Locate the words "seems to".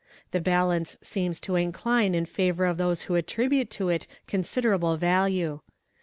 1.03-1.55